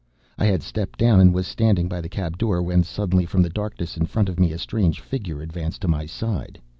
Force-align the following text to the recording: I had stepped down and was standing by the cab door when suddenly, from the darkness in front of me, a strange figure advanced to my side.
I 0.35 0.45
had 0.45 0.63
stepped 0.63 0.97
down 0.97 1.19
and 1.19 1.31
was 1.31 1.45
standing 1.45 1.87
by 1.87 2.01
the 2.01 2.09
cab 2.09 2.39
door 2.39 2.63
when 2.63 2.81
suddenly, 2.83 3.27
from 3.27 3.43
the 3.43 3.51
darkness 3.51 3.97
in 3.97 4.07
front 4.07 4.29
of 4.29 4.39
me, 4.39 4.51
a 4.51 4.57
strange 4.57 4.99
figure 4.99 5.43
advanced 5.43 5.81
to 5.81 5.87
my 5.87 6.07
side. 6.07 6.59